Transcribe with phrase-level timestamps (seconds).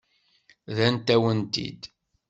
[0.73, 1.81] Rrant-awen-t-id.